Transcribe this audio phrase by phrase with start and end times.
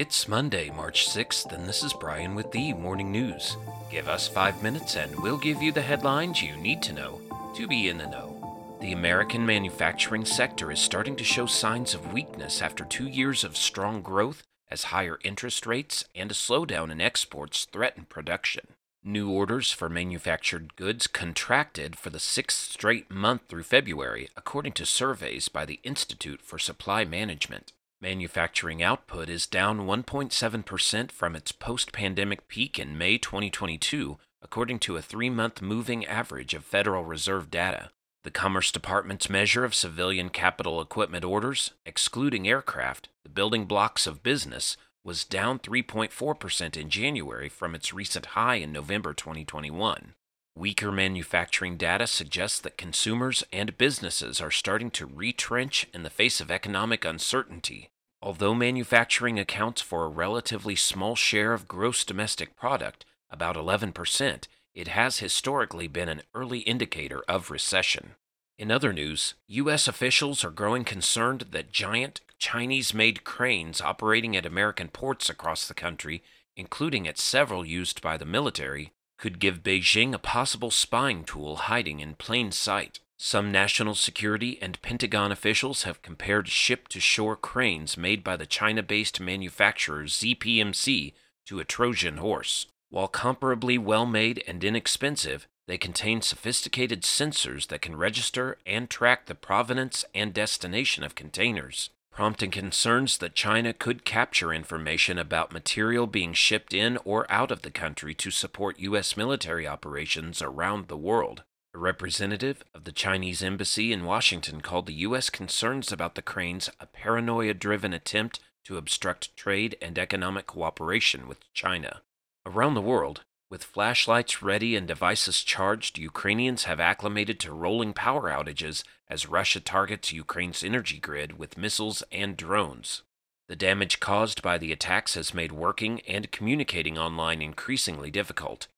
[0.00, 3.58] It's Monday, March 6th, and this is Brian with the Morning News.
[3.90, 7.20] Give us five minutes and we'll give you the headlines you need to know
[7.54, 8.78] to be in the know.
[8.80, 13.58] The American manufacturing sector is starting to show signs of weakness after two years of
[13.58, 18.68] strong growth as higher interest rates and a slowdown in exports threaten production.
[19.04, 24.86] New orders for manufactured goods contracted for the sixth straight month through February, according to
[24.86, 27.74] surveys by the Institute for Supply Management.
[28.02, 34.96] Manufacturing output is down 1.7% from its post pandemic peak in May 2022, according to
[34.96, 37.90] a three month moving average of Federal Reserve data.
[38.24, 44.22] The Commerce Department's measure of civilian capital equipment orders, excluding aircraft, the building blocks of
[44.22, 50.14] business, was down 3.4% in January from its recent high in November 2021.
[50.56, 56.40] Weaker manufacturing data suggests that consumers and businesses are starting to retrench in the face
[56.40, 57.88] of economic uncertainty.
[58.22, 64.88] Although manufacturing accounts for a relatively small share of gross domestic product, about 11%, it
[64.88, 68.14] has historically been an early indicator of recession.
[68.58, 69.88] In other news, U.S.
[69.88, 75.74] officials are growing concerned that giant Chinese made cranes operating at American ports across the
[75.74, 76.22] country,
[76.56, 82.00] including at several used by the military, could give Beijing a possible spying tool hiding
[82.00, 83.00] in plain sight.
[83.22, 88.46] Some national security and Pentagon officials have compared ship to shore cranes made by the
[88.46, 91.12] China based manufacturer ZPMC
[91.44, 92.64] to a Trojan horse.
[92.88, 99.26] While comparably well made and inexpensive, they contain sophisticated sensors that can register and track
[99.26, 106.06] the provenance and destination of containers prompting concerns that China could capture information about material
[106.06, 109.16] being shipped in or out of the country to support U.S.
[109.16, 111.44] military operations around the world.
[111.72, 115.30] A representative of the Chinese embassy in Washington called the U.S.
[115.30, 121.52] concerns about the cranes a paranoia driven attempt to obstruct trade and economic cooperation with
[121.54, 122.02] China.
[122.44, 128.30] Around the world, with flashlights ready and devices charged, Ukrainians have acclimated to rolling power
[128.30, 133.02] outages as Russia targets Ukraine's energy grid with missiles and drones.
[133.48, 138.68] The damage caused by the attacks has made working and communicating online increasingly difficult.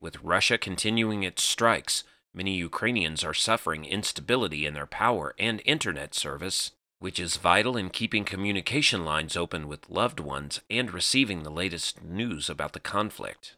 [0.00, 2.04] With Russia continuing its strikes,
[2.38, 7.90] many Ukrainians are suffering instability in their power and internet service, which is vital in
[7.90, 13.56] keeping communication lines open with loved ones and receiving the latest news about the conflict.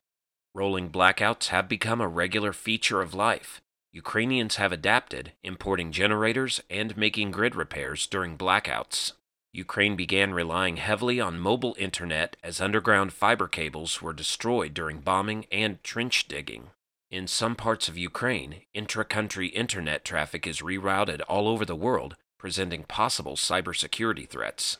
[0.55, 3.61] Rolling blackouts have become a regular feature of life.
[3.93, 9.13] Ukrainians have adapted, importing generators and making grid repairs during blackouts.
[9.53, 15.45] Ukraine began relying heavily on mobile internet as underground fiber cables were destroyed during bombing
[15.53, 16.71] and trench digging.
[17.11, 22.15] In some parts of Ukraine, intra country internet traffic is rerouted all over the world,
[22.39, 24.79] presenting possible cybersecurity threats.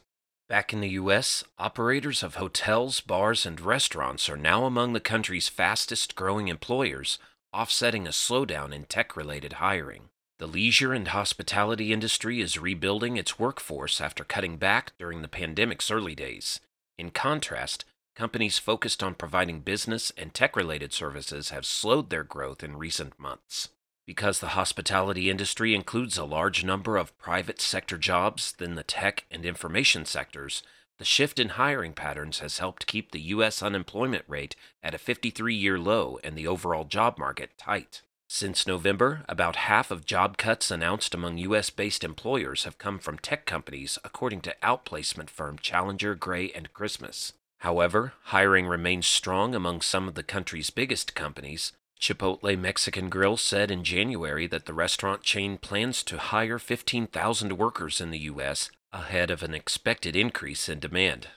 [0.49, 5.49] Back in the U.S., operators of hotels, bars, and restaurants are now among the country's
[5.49, 7.19] fastest growing employers,
[7.53, 10.11] offsetting a slowdown in tech related hiring.
[10.39, 15.91] The leisure and hospitality industry is rebuilding its workforce after cutting back during the pandemic's
[15.91, 16.61] early days.
[16.97, 17.85] In contrast,
[18.21, 23.19] companies focused on providing business and tech related services have slowed their growth in recent
[23.19, 23.71] months.
[24.07, 29.25] Because the hospitality industry includes a large number of private sector jobs than the tech
[29.31, 30.63] and information sectors,
[30.99, 33.63] the shift in hiring patterns has helped keep the U.S.
[33.63, 38.03] unemployment rate at a 53 year low and the overall job market tight.
[38.29, 41.71] Since November, about half of job cuts announced among U.S.
[41.71, 47.33] based employers have come from tech companies, according to outplacement firm Challenger, Gray, and Christmas.
[47.61, 53.71] However, hiring remains strong among some of the country's biggest companies, Chipotle Mexican Grill said
[53.71, 58.71] in January that the restaurant chain plans to hire 15,000 workers in the U.S.
[58.93, 61.29] ahead of an expected increase in demand.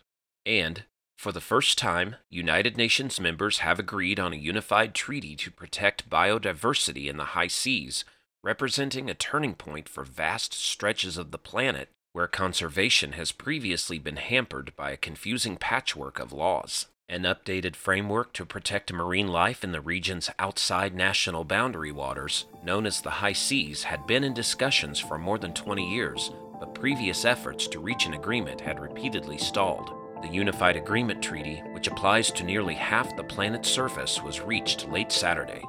[0.45, 0.85] And,
[1.17, 6.09] for the first time, United Nations members have agreed on a unified treaty to protect
[6.09, 8.05] biodiversity in the high seas,
[8.41, 14.17] representing a turning point for vast stretches of the planet where conservation has previously been
[14.17, 16.85] hampered by a confusing patchwork of laws.
[17.09, 22.85] An updated framework to protect marine life in the region's outside national boundary waters, known
[22.85, 27.25] as the High Seas, had been in discussions for more than 20 years, but previous
[27.25, 29.91] efforts to reach an agreement had repeatedly stalled.
[30.21, 35.11] The Unified Agreement Treaty, which applies to nearly half the planet's surface, was reached late
[35.11, 35.63] Saturday.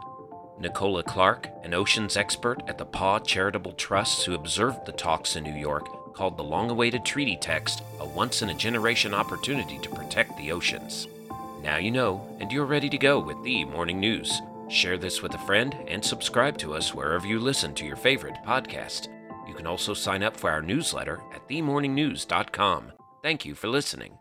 [0.61, 5.43] Nicola Clark, an oceans expert at the Pew Charitable Trusts who observed the talks in
[5.43, 9.91] New York, called the long awaited treaty text a once in a generation opportunity to
[9.91, 11.09] protect the oceans.
[11.63, 14.41] Now you know, and you're ready to go with the morning news.
[14.69, 18.37] Share this with a friend and subscribe to us wherever you listen to your favorite
[18.47, 19.09] podcast.
[19.49, 22.93] You can also sign up for our newsletter at themorningnews.com.
[23.23, 24.19] Thank you for listening.